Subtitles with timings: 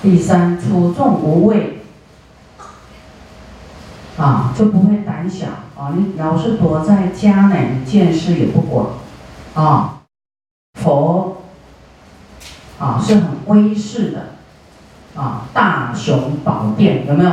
[0.00, 1.80] 第三，处众无畏，
[4.16, 5.92] 啊，就不会胆小啊。
[5.96, 8.90] 你老是躲在家呢，见事也不广，
[9.54, 10.02] 啊，
[10.74, 11.38] 佛，
[12.78, 17.32] 啊，是很威势的，啊，大雄宝殿有没有？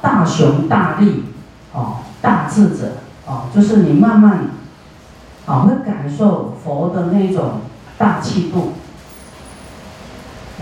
[0.00, 1.24] 大雄大力，
[1.72, 2.92] 哦，大智者，
[3.26, 4.46] 哦，就是你慢慢，
[5.46, 7.60] 啊，会感受佛的那种
[7.98, 8.72] 大气度。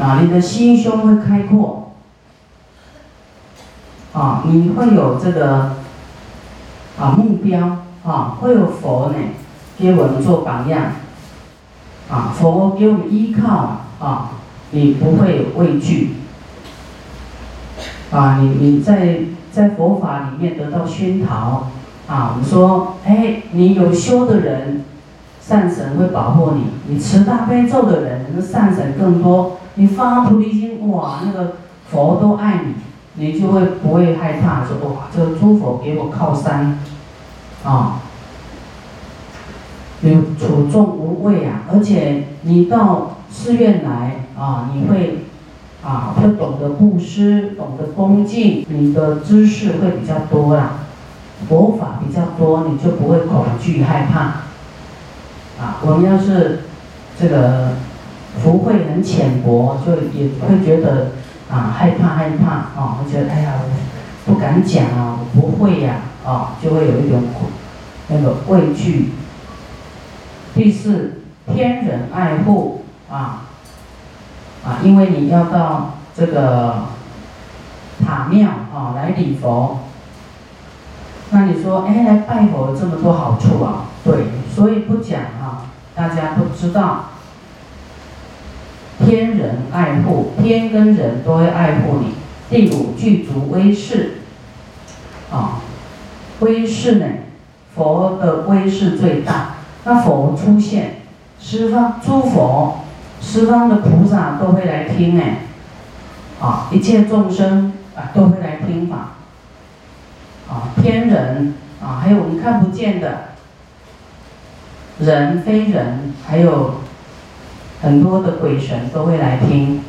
[0.00, 1.92] 啊，你的心胸会开阔，
[4.14, 5.72] 啊，你会有这个
[6.98, 9.14] 啊目标，啊，会有佛呢
[9.78, 10.92] 给我们做榜样，
[12.10, 14.30] 啊，佛给我们依靠，啊，
[14.70, 16.14] 你不会畏惧，
[18.10, 19.18] 啊，你你在
[19.52, 21.68] 在佛法里面得到熏陶，
[22.08, 24.82] 啊，我们说，哎，你有修的人，
[25.42, 29.58] 善神会保护你，你持大悲咒的人，那善神更多。
[29.80, 31.54] 你发菩提心，哇，那个
[31.90, 32.74] 佛都爱你，
[33.14, 34.62] 你就会不会害怕？
[34.62, 36.78] 说哇，这个诸佛给我靠山，
[37.64, 38.02] 啊，
[40.02, 45.24] 你处众无畏啊，而且你到寺院来啊，你会
[45.82, 50.72] 啊，会懂得布施，懂得恭敬，你的知识会比较多啦，
[51.48, 54.20] 佛法比较多，你就不会恐惧害怕。
[55.58, 56.64] 啊，我们要是
[57.18, 57.76] 这个。
[58.38, 61.12] 福慧很浅薄，就也会觉得
[61.50, 63.54] 啊害怕害怕啊，会觉得哎呀，
[64.24, 67.24] 不敢讲啊，我不会呀啊，就会有一种
[68.08, 69.12] 那个畏惧。
[70.54, 73.42] 第四，天人爱护啊
[74.64, 76.84] 啊，因为你要到这个
[78.04, 79.80] 塔庙啊来礼佛，
[81.30, 83.86] 那你说哎来拜佛这么多好处啊？
[84.04, 87.09] 对，所以不讲啊，大家不知道。
[89.04, 92.14] 天人爱护，天跟人都会爱护你。
[92.50, 94.18] 第五，具足威势，
[95.32, 95.60] 啊，
[96.40, 97.06] 威势呢？
[97.74, 99.54] 佛的威势最大。
[99.84, 100.96] 那佛出现，
[101.40, 102.80] 十方诸佛、
[103.20, 105.38] 十方的菩萨都会来听哎，
[106.40, 109.14] 啊，一切众生啊都会来听法，
[110.48, 113.30] 啊，天人啊，还有我们看不见的
[114.98, 116.74] 人、非人，还有。
[117.82, 119.80] 很多的鬼神都会来听，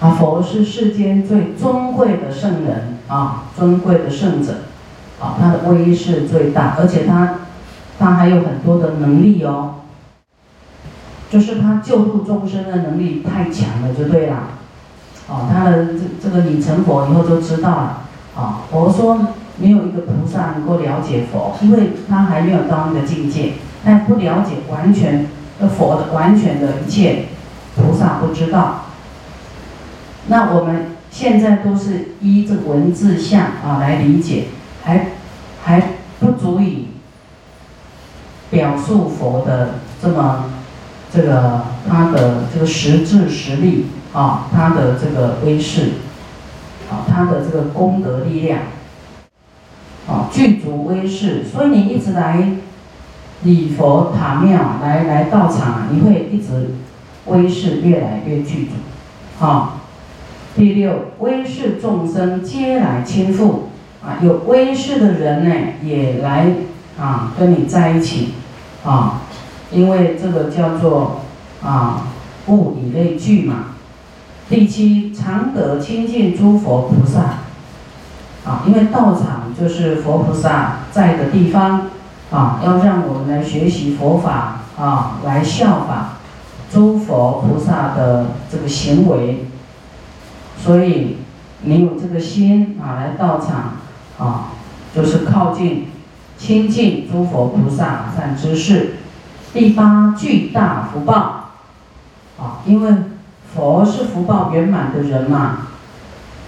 [0.00, 4.64] 啊，佛是世间最尊贵的圣人啊，尊贵的圣者，
[5.20, 7.34] 啊，他的威势最大，而且他，
[8.00, 9.74] 他还有很多的能力哦，
[11.30, 14.38] 就是他救度众生的能力太强了，就对了，
[15.28, 17.98] 哦，他的这这个你成佛以后就知道了，
[18.34, 19.28] 啊，佛说
[19.58, 23.52] 没有一个菩萨能够了解佛，因为他还没有到那个境界，
[23.84, 25.28] 但不了解完全。
[25.60, 27.26] 那佛的完全的一切，
[27.76, 28.86] 菩萨不知道。
[30.26, 34.46] 那我们现在都是依这文字相啊来理解，
[34.82, 35.12] 还
[35.62, 35.80] 还
[36.18, 36.88] 不足以
[38.50, 40.46] 表述佛的这么
[41.12, 45.90] 这个他的这个实质实力啊，他的这个威势，
[46.90, 48.58] 啊，他的这个功德力量，
[50.08, 52.56] 啊，具足威势，所以你一直来。
[53.42, 56.76] 礼佛塔庙来来到场，你会一直
[57.26, 58.72] 威势越来越具足，
[59.38, 59.80] 好。
[60.56, 63.70] 第六，威势众生皆来亲附，
[64.04, 66.46] 啊，有威势的人呢也来
[66.96, 68.34] 啊跟你在一起，
[68.84, 69.22] 啊，
[69.72, 71.22] 因为这个叫做
[71.60, 72.06] 啊
[72.46, 73.74] 物以类聚嘛。
[74.48, 77.20] 第七，常得亲近诸佛菩萨，
[78.48, 81.90] 啊，因为道场就是佛菩萨在的地方。
[82.34, 86.14] 啊，要让我们来学习佛法啊，来效法
[86.68, 89.46] 诸佛菩萨的这个行为。
[90.58, 91.18] 所以
[91.62, 93.74] 你有这个心啊，来到场
[94.18, 94.48] 啊，
[94.92, 95.86] 就是靠近、
[96.36, 98.96] 亲近诸佛菩萨善知识。
[99.52, 101.50] 第八，巨大福报
[102.36, 102.92] 啊，因为
[103.54, 105.68] 佛是福报圆满的人嘛，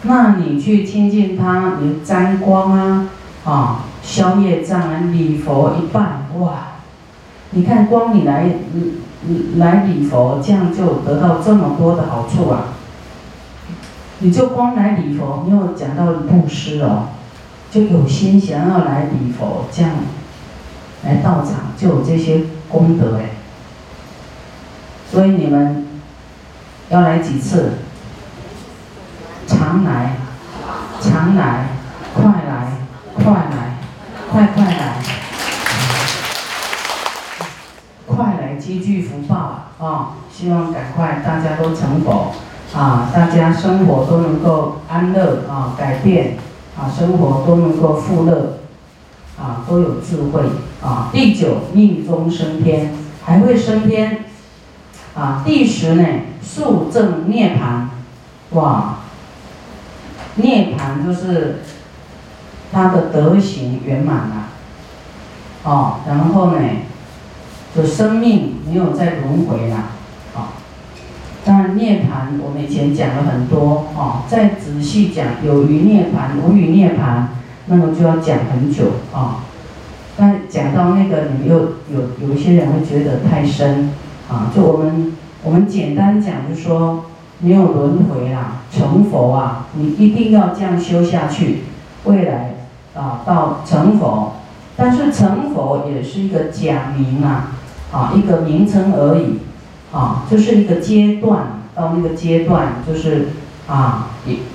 [0.03, 3.09] 那你去亲近他，你沾光啊。
[3.45, 6.77] 啊，消业障，礼佛一半，哇！
[7.51, 8.49] 你看，光你来，
[9.23, 12.69] 你来礼佛，这样就得到这么多的好处啊！
[14.21, 17.09] 你就光来礼佛，没有讲到布施哦，
[17.71, 19.91] 就有心想要来礼佛，这样
[21.05, 23.31] 来到场就有这些功德哎。
[25.11, 25.85] 所以你们
[26.91, 27.73] 要来几次？
[29.49, 30.13] 常来，
[31.01, 31.67] 常来，
[32.15, 32.77] 快来。
[33.17, 33.76] 快来，
[34.31, 35.03] 快快来，
[38.07, 40.17] 快来积聚福报啊！
[40.33, 42.35] 希望赶快大家都成佛
[42.75, 46.37] 啊，大家生活都能够安乐啊，改变
[46.77, 48.59] 啊，生活都能够富乐
[49.39, 50.43] 啊，都有智慧
[50.83, 51.09] 啊。
[51.13, 52.93] 第九，命中升天，
[53.25, 54.25] 还会升天
[55.15, 55.43] 啊。
[55.47, 56.05] 第十呢，
[56.43, 57.87] 速证涅槃，
[58.57, 58.97] 哇，
[60.35, 61.63] 涅槃就是
[62.77, 64.49] 他的德行圆满了，
[65.65, 66.59] 哦，然后呢，
[67.75, 69.85] 就生命没有再轮回了。
[71.43, 77.29] 当然，涅槃我们以前讲了很多哦，再仔细讲有余涅槃、无余涅槃，
[77.65, 79.45] 那么就要讲很久啊。
[80.19, 81.57] 但讲到那个，你们又
[81.91, 83.91] 有有一些人会觉得太深
[84.29, 84.53] 啊。
[84.55, 87.07] 就我们我们简单讲，就说
[87.39, 91.61] 没有轮回啦，成佛啊，你一定要这样修下去，
[92.05, 92.56] 未来
[92.97, 94.33] 啊到成佛。
[94.77, 97.53] 但是成佛也是一个假名啊，
[97.93, 99.41] 啊一个名称而已。
[99.93, 103.29] 啊，就是一个阶段，到那个阶段就是
[103.67, 104.09] 啊，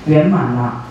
[0.05, 0.83] 圆满了。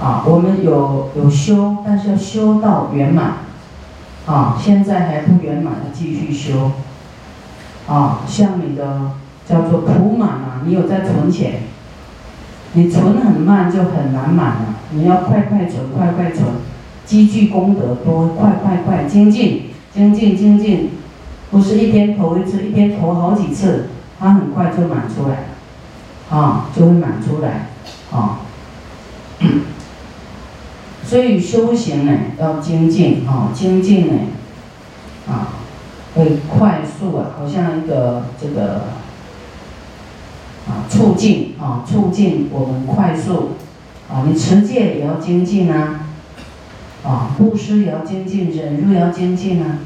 [0.00, 3.34] 啊，我们有有修，但是要修到圆满。
[4.26, 6.72] 啊，现在还不圆满，要继续修。
[7.86, 9.12] 啊，像你的
[9.46, 11.62] 叫做普满啊，你有在存钱，
[12.72, 14.74] 你存很慢就很难满了。
[14.94, 16.44] 你要快快存，快快存，
[17.06, 20.90] 积聚功德多，快快快精进，精进精进。
[21.50, 25.44] 不是一天投一次，一天投好几次，它很快就满出来，
[26.30, 27.68] 啊，就会满出来，
[28.10, 28.40] 啊。
[31.04, 34.14] 所以修行呢要精进，啊，精进呢，
[35.28, 35.48] 啊，
[36.14, 38.84] 会快速啊，好像一个这个，
[40.66, 43.50] 啊，促进啊，促进我们快速，
[44.10, 46.06] 啊，你持戒也要精进啊，
[47.04, 49.78] 啊，布施也要精进，忍辱也要精进啊。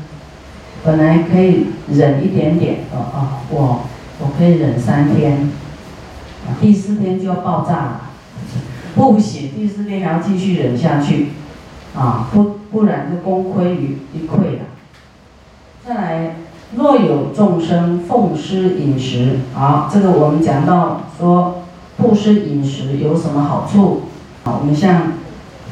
[0.85, 3.81] 本来可以忍一点点，哦哦，我
[4.21, 5.51] 我可以忍三天，
[6.61, 8.01] 第四天就要爆炸了，
[8.95, 11.29] 不行，第四天还要继续忍下去，
[11.97, 14.67] 啊，不不然就功亏于一篑了。
[15.85, 16.37] 再来，
[16.77, 21.56] 若有众生奉施饮食，好，这个我们讲到说
[21.97, 24.03] 布施饮食有什么好处？
[24.45, 25.13] 啊，我们像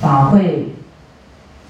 [0.01, 0.75] 法会，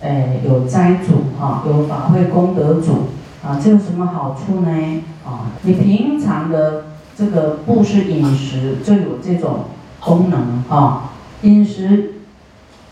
[0.00, 3.08] 哎，有斋主哈，有法会功德主。
[3.46, 5.02] 啊，这有什么好处呢？
[5.22, 6.84] 啊，你平常的
[7.14, 9.64] 这个布施饮食就有这种
[10.00, 11.10] 功能啊。
[11.42, 12.14] 饮食，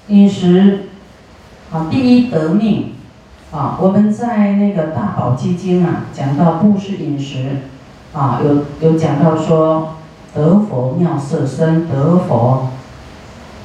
[0.08, 0.88] 饮食，
[1.72, 2.92] 啊，第一得命，
[3.50, 7.62] 啊，我们在那个大宝基金啊讲到布施饮食，
[8.12, 9.94] 啊，有有讲到说
[10.34, 12.68] 得佛妙色身，得佛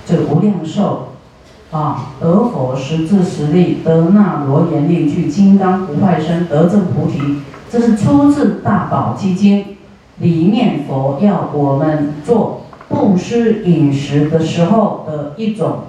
[0.05, 1.03] 这无量寿。
[1.69, 7.41] 啊，得佛十智十力，得那罗延力具，金刚不坏身，得正菩提。
[7.69, 9.59] 这是出自《大宝积经》
[10.19, 15.79] 里面，佛要我们做布施饮食的时候的一种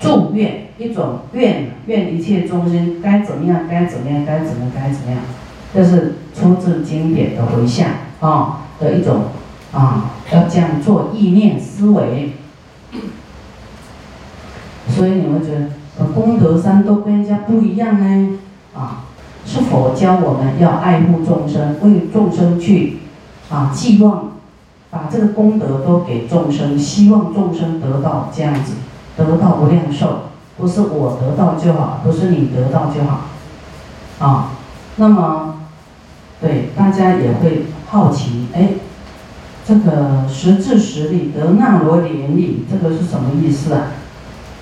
[0.00, 5.20] 祝愿，一种愿，愿一切众生该怎么样，该怎么样，该怎么，该怎么样。
[5.72, 9.26] 这是出自经典的回向啊的一种
[9.72, 12.32] 啊，要这样做意念思维。
[14.88, 18.38] 所以你们觉得功德山都跟人家不一样呢？
[18.74, 19.04] 啊，
[19.44, 22.98] 是否教我们要爱护众生，为众生去
[23.50, 24.32] 啊，寄望
[24.90, 28.74] 把这个功德都给众生，希望众生得到这样子，
[29.16, 30.20] 得到无量寿，
[30.56, 34.50] 不是我得到就好，不是你得到就好，啊，
[34.96, 35.60] 那么
[36.40, 38.70] 对大家也会好奇，哎，
[39.68, 43.88] 这个十智十力得那罗连力，这个是什么意思啊？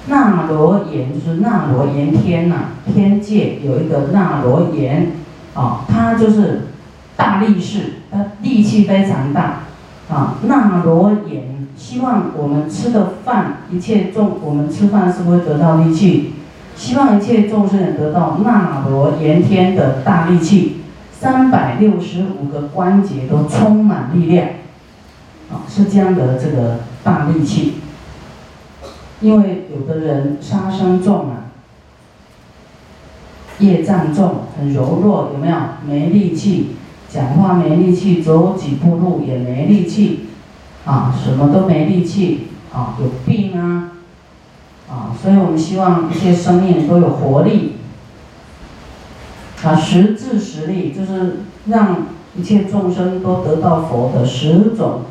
[0.08, 5.12] 那罗延就是那罗延天呐，天界有一个那罗延，
[5.54, 6.62] 啊，他就是
[7.16, 9.60] 大力士，他力气非常大，
[10.10, 16.32] 啊，那罗延希望我们吃的饭，一切众，我们吃饭是不是得到力气？
[16.74, 20.78] 希望一切众生得到那罗延天的大力气，
[21.12, 24.48] 三百六十五个关节都充满力量，
[25.50, 27.74] 啊，是这样的这个大力气。
[29.20, 31.48] 因为有的人杀生重啊，
[33.58, 35.56] 业障重，很柔弱，有没有？
[35.86, 36.76] 没力气，
[37.08, 40.26] 讲话没力气，走几步路也没力气，
[40.84, 43.92] 啊，什么都没力气，啊，有病啊，
[44.90, 47.76] 啊，所以我们希望一切生命都有活力，
[49.64, 55.02] 啊，十智十力就是让一切众生都得到佛的十种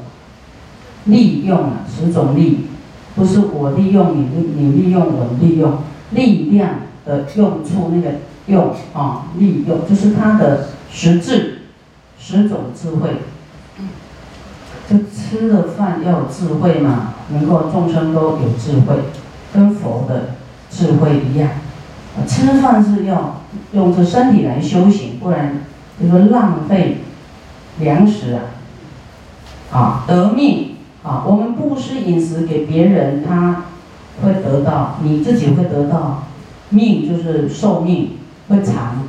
[1.05, 2.67] 利用啊，十种力。
[3.15, 5.79] 不是我利用你，你利用我利用，
[6.11, 11.61] 力量的用处那个用啊，利用就是它的实质，
[12.19, 13.09] 十种智慧。
[14.87, 18.95] 就吃的饭要有智慧嘛，能够众生都有智慧，
[19.53, 20.35] 跟佛的
[20.69, 21.49] 智慧一样。
[22.27, 25.61] 吃饭是要用这身体来修行，不然
[25.99, 26.97] 就说浪费
[27.79, 28.41] 粮食啊，
[29.71, 30.74] 啊得命
[31.05, 31.23] 啊！
[31.25, 33.65] 我们布施饮食给别人，他
[34.23, 36.23] 会得到，你自己会得到
[36.69, 38.17] 命，就是寿命
[38.49, 39.03] 会长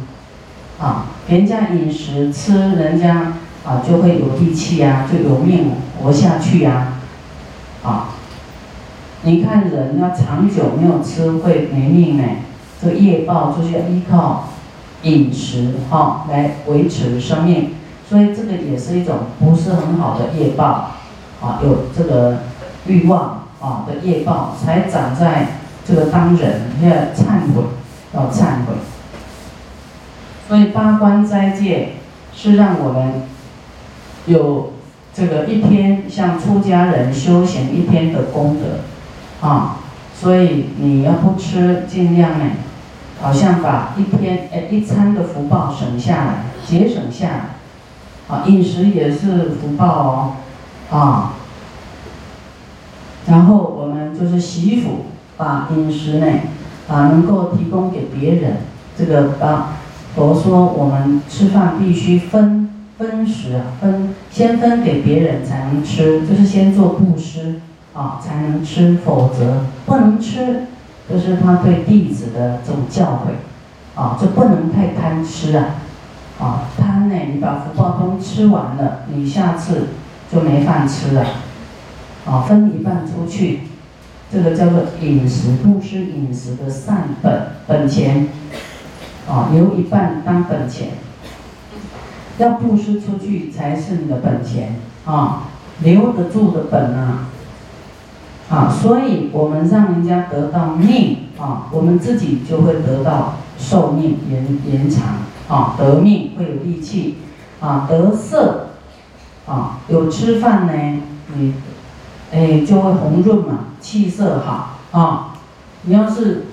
[0.79, 1.07] 啊。
[1.29, 3.33] 人家饮食吃，人家
[3.65, 5.71] 啊就会有力气啊，就有命
[6.03, 6.99] 活下去呀，
[7.83, 8.11] 啊！
[9.23, 12.25] 你看人要长久没有吃会没命呢。
[12.81, 14.51] 这个业报就是要依靠
[15.03, 17.71] 饮食哈来维持生命，
[18.07, 20.91] 所以这个也是一种不是很好的业报
[21.47, 22.39] 啊，有这个
[22.87, 27.63] 欲望啊的业报才长在这个当人要忏悔，
[28.13, 28.75] 要忏悔。
[30.49, 31.93] 所以八关斋戒
[32.35, 33.23] 是让我们
[34.27, 34.73] 有
[35.15, 39.77] 这个一天像出家人修行一天的功德啊，
[40.13, 42.45] 所以你要不吃尽量呢。
[43.19, 46.35] 好像把一天诶一餐的福报省下来，
[46.67, 50.33] 节省下来，啊，饮食也是福报哦，
[50.91, 51.33] 啊，
[53.27, 55.07] 然后我们就是洗衣服
[55.37, 56.27] 把饮食呢，
[56.89, 58.59] 啊，能够提供给别人，
[58.97, 59.79] 这个啊，
[60.15, 67.61] 佛说我们吃饭必须分分食啊，分先分给别人才能吃，就是先做布施
[67.93, 70.67] 啊才能吃，否则不能吃。
[71.09, 75.67] 就是他对弟子的这种教诲，啊，就不能太贪吃啊，
[76.41, 79.91] 啊，贪呢，你把福报都吃完了，你下次
[80.33, 81.25] 就没饭吃了，
[82.27, 83.61] 啊，分一半出去，
[84.31, 88.29] 这个叫做饮食布施饮食的善本本钱，
[89.29, 90.89] 啊，留一半当本钱，
[92.39, 95.45] 要布施出去才是你的本钱啊，
[95.81, 97.29] 留得住的本啊。
[98.49, 105.17] 啊，所以我们让人家得到命啊，我们自己就会得到寿命延延长
[105.49, 107.17] 啊，得命会有力气
[107.59, 108.69] 啊，得色
[109.47, 111.01] 啊，有吃饭呢，
[111.35, 111.55] 你
[112.33, 115.35] 哎就会红润嘛，气色好啊。
[115.83, 116.47] 你要是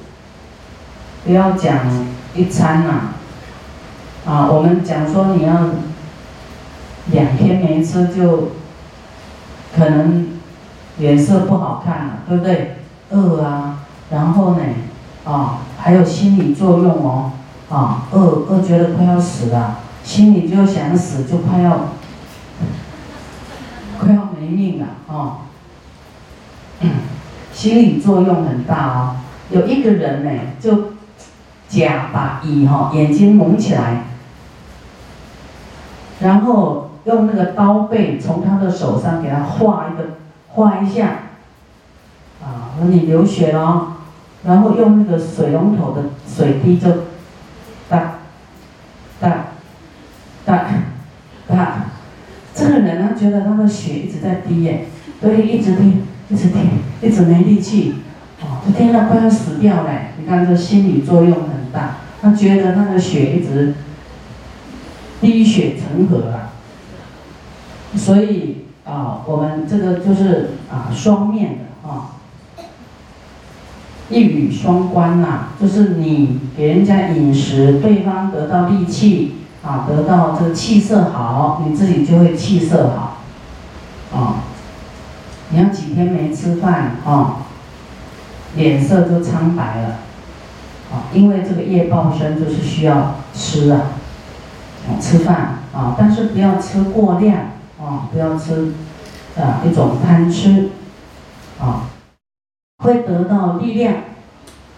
[1.26, 1.80] 不要讲
[2.36, 3.14] 一餐呐，
[4.26, 5.54] 啊，我们讲说你要
[7.12, 8.52] 两天没吃就
[9.76, 10.28] 可能。
[11.00, 12.76] 脸色不好看了，对不对？
[13.10, 13.80] 饿啊，
[14.12, 14.62] 然后呢，
[15.26, 17.32] 啊，还有心理作用哦，
[17.68, 21.88] 啊，饿饿觉得快要死了，心里就想死，就快要
[24.00, 25.38] 快要没命了啊。
[27.64, 29.16] 心理作用很大哦。
[29.50, 30.30] 有一个人呢，
[30.60, 30.96] 就
[31.70, 34.04] 假把乙哈眼睛蒙起来，
[36.20, 40.18] 然后用那个刀背从他的手上给他划一个。
[40.56, 41.08] 画一下，
[42.44, 43.94] 啊，那你流血了，
[44.46, 46.90] 然后用那个水龙头的水滴就，
[47.90, 48.20] 哒，
[49.20, 49.46] 哒，
[50.46, 50.66] 哒，
[51.48, 51.86] 哒，
[52.54, 54.86] 这个人呢觉得他的血一直在滴耶，
[55.20, 56.60] 对，一直滴，一直滴，
[57.02, 57.96] 一直没力气，
[58.42, 59.90] 哦，就听到快要死掉了。
[60.20, 63.76] 你看这心理作用很大，他觉得那个血一直
[65.22, 66.54] 滴血成河啊，
[67.96, 68.58] 所以。
[68.86, 72.20] 啊，我们这个就是啊双面的啊，
[74.10, 83.24] 一语双关呐，就是你给人家饮食，对方得到力气啊，得到这个气色好，你自己就会气色好，
[84.14, 84.43] 啊，
[85.54, 87.46] 你要几天没吃饭啊，
[88.56, 90.00] 脸色就苍白了，
[90.92, 93.82] 啊，因为这个夜报生就是需要吃啊，
[95.00, 97.54] 吃饭啊，但是不要吃过量。
[97.82, 98.72] 啊，不要吃，
[99.36, 100.70] 啊，一种贪吃，
[101.60, 101.90] 啊，
[102.78, 103.96] 会得到力量，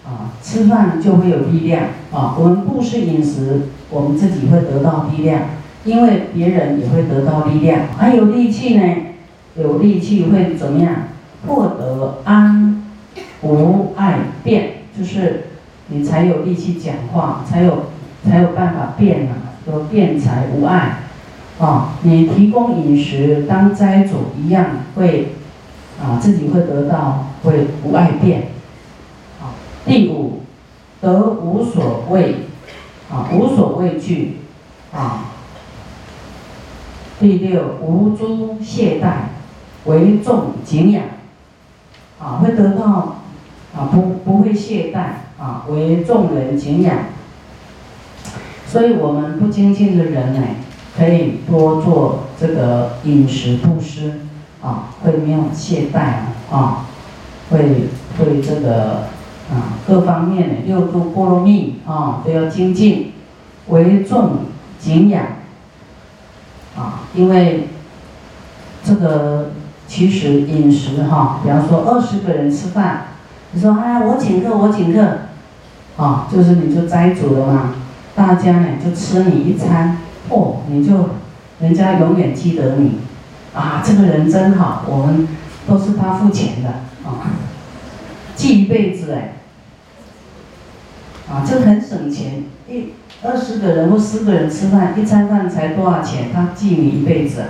[0.04, 5.42] 啊，吃饭就会有力量，啊，我们不吃饮食，我们自己会得到力量，
[5.84, 8.96] 因为别人也会得到力量，还有力气呢，
[9.56, 10.94] 有力气会怎么样？
[11.48, 12.84] 获得安
[13.44, 15.50] 无爱变，就是
[15.90, 17.84] 你才有力气讲话，才有
[18.28, 21.00] 才有办法变啊，说辩才无碍。
[21.60, 25.34] 啊，你提供饮食当斋主一样会，
[26.02, 28.50] 啊，自己会得到会无爱变。
[29.40, 29.54] 啊，
[29.86, 30.42] 第五，
[31.00, 32.36] 得无所畏，
[33.10, 34.38] 啊，无所畏惧，
[34.92, 35.26] 啊。
[37.20, 39.35] 第六，无诸懈怠，
[39.86, 41.04] 为众敬仰，
[42.20, 43.18] 啊，会得到，
[43.76, 46.98] 啊，不不会懈怠，啊，为众人敬仰。
[48.68, 50.42] 所以我们不精进的人呢？
[50.98, 54.22] 可以多做这个饮食布施
[54.62, 56.00] 啊，会没有懈怠
[56.50, 56.86] 啊，
[57.50, 59.08] 会会这个
[59.52, 63.12] 啊各方面的六度波罗蜜啊都要精进，
[63.68, 64.46] 为重
[64.80, 65.26] 敬仰
[66.78, 67.68] 啊，因为
[68.82, 69.52] 这个
[69.88, 73.08] 其实饮食哈，比方说二十个人吃饭，
[73.52, 75.20] 你说哎我请客我请客，
[75.98, 77.74] 啊就是你就斋主了嘛，
[78.16, 79.98] 大家呢就吃你一餐，
[80.30, 81.10] 哦你就
[81.60, 83.00] 人家永远记得你。
[83.54, 85.30] 啊，这个人真好，我们
[85.66, 86.70] 都是他付钱的
[87.06, 87.24] 啊，
[88.36, 89.36] 记一辈子哎，
[91.32, 92.88] 啊，这很省钱，一
[93.24, 96.32] 二十个人或十个人吃饭，一餐饭才多少钱？
[96.34, 97.46] 他记你一辈子，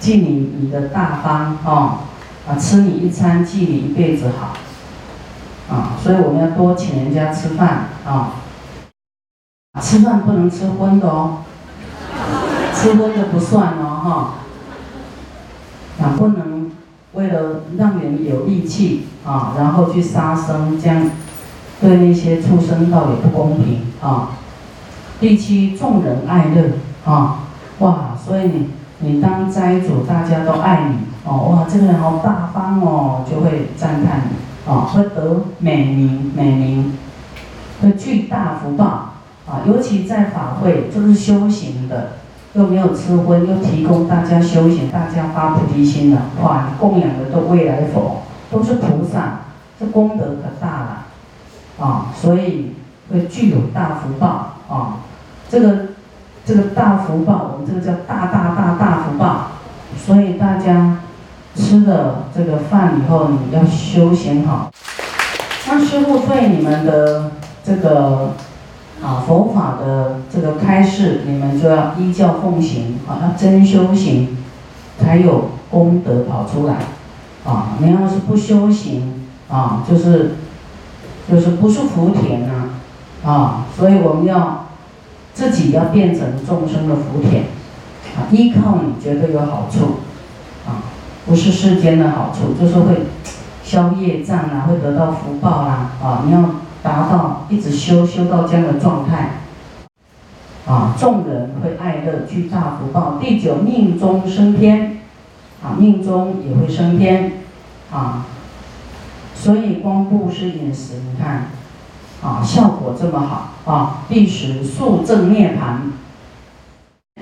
[0.00, 1.98] 记你你的大方哦，
[2.48, 4.54] 啊，吃你一餐记你一辈子好，
[5.74, 8.34] 啊，所以我们要多请人家吃饭啊，
[9.80, 11.38] 吃饭不能吃荤的哦，
[12.74, 14.34] 吃荤的不算哦哈。
[16.00, 16.70] 啊，不能
[17.14, 21.10] 为了让人有力气啊，然后去杀生，这样
[21.80, 24.28] 对那些畜生道也不公平啊。
[25.18, 26.70] 第七，众人爱乐
[27.04, 27.48] 啊，
[27.80, 34.36] 哇，所以你你当斋主，大家都爱你哦，哇，这个人好大方哦，就会赞叹你
[34.66, 36.98] 哦，会得美名美名，
[37.82, 38.84] 会巨大福报
[39.46, 42.12] 啊，尤其在法会，就是修行的。
[42.54, 46.70] 又没有吃荤，又提供大家修行，大家发菩提心的，哇！
[46.80, 49.40] 供养的都未来佛，都是菩萨，
[49.78, 52.06] 这功德可大了，啊！
[52.16, 52.72] 所以
[53.12, 54.96] 会具有大福报啊！
[55.50, 55.87] 这个
[56.48, 59.48] 这个大福报，我们这个叫大大大大福报。
[60.02, 61.00] 所以大家
[61.54, 64.70] 吃了这个饭以后，你要修行好。
[65.66, 68.30] 那师傅对你们的这个。
[69.00, 74.36] 啊，佛法的这个开示，你们就要依教奉行，啊，要真修行，
[74.98, 76.78] 才有功德跑出来。
[77.44, 80.32] 啊，你要是不修行，啊，就是
[81.30, 82.70] 就是不是福田呐，
[83.24, 84.66] 啊，所以我们要
[85.38, 87.44] 自己要变成众生的福田，
[88.16, 90.00] 啊，依靠你绝对有好处，
[90.66, 90.90] 啊，
[91.24, 93.06] 不是世间的好处，就是会
[93.62, 96.50] 消业障啊，会得到福报啦，啊，你要。
[96.80, 99.40] 达到一直修修到这样的状态，
[100.64, 103.18] 啊，众人会爱乐，具大福报。
[103.20, 105.00] 第九，命中升天，
[105.60, 107.32] 啊，命中也会升天，
[107.90, 108.26] 啊，
[109.34, 111.48] 所以光布施饮食，你看，
[112.22, 115.92] 啊，效果这么好，啊，必时速证涅盘。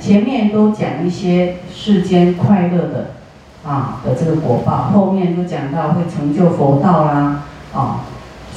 [0.00, 3.10] 前面都讲一些世间快乐的，
[3.64, 7.42] 啊的这个果报，后面都讲到会成就佛道啦，
[7.74, 8.00] 啊。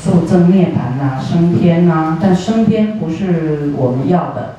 [0.01, 4.55] 速证涅盘呐，升天呐，但升天不是我们要的。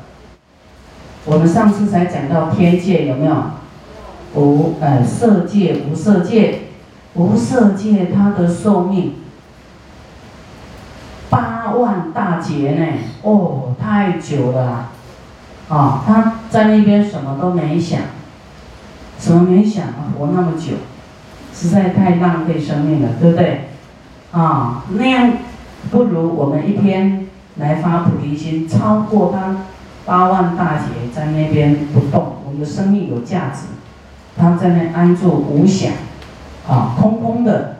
[1.25, 3.35] 我们上次才讲到天界有没有？
[4.35, 6.61] 无呃色界无色界，
[7.15, 9.15] 无色界它的寿命
[11.71, 12.87] 八万大劫呢，
[13.23, 14.89] 哦，太久了啦！
[15.69, 18.01] 啊，他在那边什么都没想，
[19.21, 20.73] 什么没想啊，活那么久，
[21.55, 23.69] 实在太浪费生命了，对不对？
[24.33, 25.33] 啊，那样
[25.93, 27.29] 不如我们一天
[27.59, 29.59] 来发菩提心，超过他
[30.05, 33.67] 八万大劫在那边不动，我们的生命有价值。
[34.37, 35.93] 他在那安住无想，
[36.69, 37.77] 啊，空空的。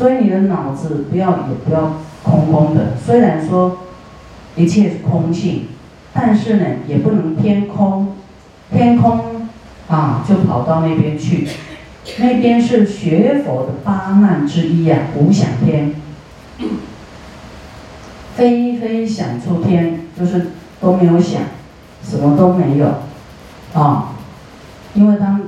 [0.00, 2.96] 所以你的脑子不要也不要空空的。
[2.96, 3.80] 虽然说
[4.56, 5.66] 一切是空性，
[6.14, 8.16] 但是呢，也不能偏空，
[8.72, 9.46] 偏空
[9.88, 11.46] 啊，就跑到那边去。
[12.16, 15.92] 那边是学佛的八难之一啊，无想天，
[18.34, 21.42] 非非想出天，就是都没有想，
[22.02, 22.86] 什么都没有，
[23.74, 24.14] 啊，
[24.94, 25.42] 因为当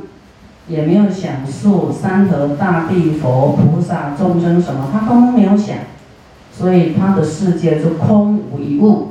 [0.73, 5.77] 也没有想述三德大地佛菩萨众生什么，他都没有想，
[6.51, 9.09] 所以他的世界是空无一物，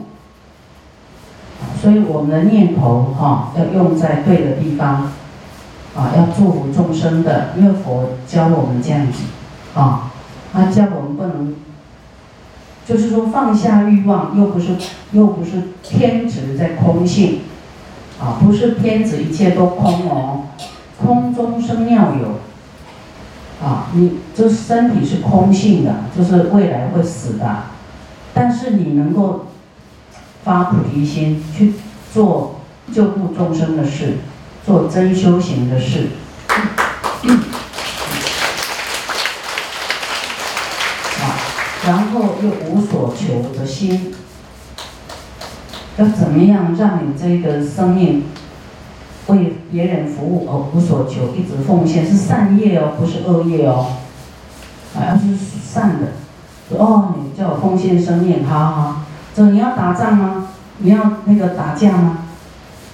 [1.79, 5.11] 所以我们的念头哈要用在对的地方。
[5.93, 9.23] 啊，要祝福众生的，因为佛教我们这样子，
[9.75, 10.09] 啊，
[10.53, 11.53] 他教我们不能，
[12.87, 14.69] 就是说放下欲望，又不是
[15.11, 17.41] 又不是偏执在空性，
[18.21, 20.43] 啊，不是偏执一切都空哦，
[21.11, 22.39] 空中生妙有，
[23.65, 27.63] 啊，你这身体是空性的，就是未来会死的，
[28.33, 29.47] 但是你能够
[30.45, 31.73] 发菩提心去
[32.13, 32.61] 做
[32.93, 34.19] 救度众生的事。
[34.63, 36.09] 做真修行的事，
[41.19, 41.33] 啊，
[41.87, 44.13] 然后又无所求的心，
[45.97, 48.25] 要怎么样让你这个生命
[49.27, 53.87] 为别人服务而无所求，一直奉献是善业哦，不是恶业哦。
[54.95, 58.95] 啊，要是善的，哦，你叫我奉献生命，好好。
[59.35, 60.49] 说你要打仗吗？
[60.79, 62.17] 你要那个打架吗？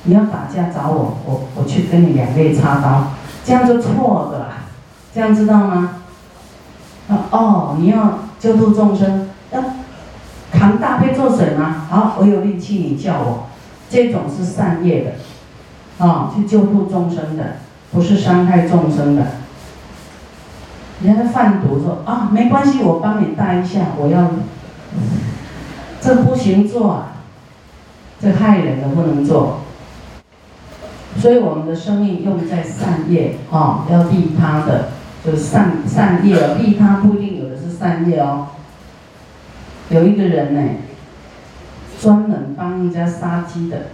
[0.03, 3.13] 你要打架找我，我我去跟你两肋插刀，
[3.43, 4.65] 这样就错的啦。
[5.13, 6.01] 这样知道吗？
[7.31, 9.63] 哦，你要救度众生，要
[10.51, 11.87] 扛大杯做水吗？
[11.89, 13.47] 好，我有力气，你叫我。
[13.89, 15.11] 这种是善业的，
[15.99, 17.57] 啊，去救度众生的，
[17.91, 19.25] 不是伤害众生的。
[21.03, 24.29] 人家贩毒说啊，没关系，我帮你带一下，我要，
[25.99, 27.13] 这不行做啊，
[28.19, 29.61] 这害人的不能做。
[31.17, 34.89] 所以我们的生命用在善业啊，要利他的，
[35.25, 38.49] 就是善善业利他不一定有的是善业哦。
[39.89, 40.61] 有一个人呢。
[41.99, 43.87] 专门帮人家杀鸡的，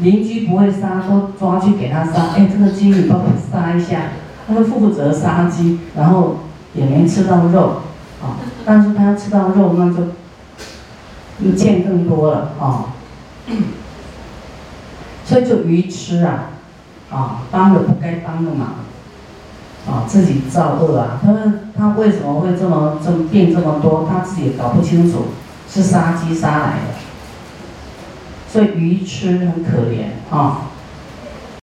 [0.00, 2.28] 邻居不会杀，都抓去给他杀。
[2.36, 4.02] 哎，这个鸡你帮我杀一下，
[4.46, 6.38] 他就负责杀鸡，然后
[6.74, 7.82] 也没吃到肉，
[8.22, 12.94] 啊，但是他吃到肉，那就见更多了啊。
[15.24, 16.50] 所以就愚痴啊，
[17.10, 18.68] 啊，帮了不该帮的忙，
[19.86, 21.20] 啊，自己造恶啊。
[21.22, 21.34] 他
[21.76, 24.08] 他为什么会这么这么病这么多？
[24.08, 25.26] 他自己也搞不清楚，
[25.68, 26.97] 是杀鸡杀来的。
[28.50, 30.67] 所以鱼吃很可怜啊。